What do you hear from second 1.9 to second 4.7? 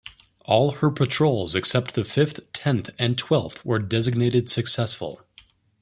the fifth, tenth, and twelfth were designated